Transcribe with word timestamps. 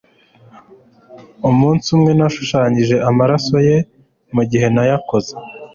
umunsi 1.49 1.87
umwe, 1.95 2.11
nashushanyije 2.19 2.95
amaraso 3.09 3.55
ye, 3.67 3.77
mugihe 4.35 4.67
nayakoze 4.75 5.33